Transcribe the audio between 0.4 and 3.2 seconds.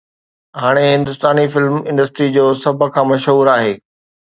هاڻي هندستاني film industry جو سڀ کان